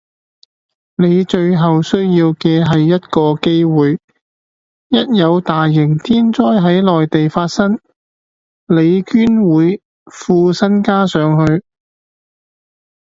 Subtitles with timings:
[0.95, 3.99] 你最後需要既係一個機會，
[4.87, 7.79] 一有大型天災係內地發生，
[8.67, 11.63] 你捐會副身家上去